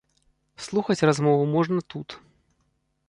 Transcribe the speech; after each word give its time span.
Слухаць 0.67 1.05
размову 1.09 1.43
можна 1.55 1.79
тут. 1.95 2.19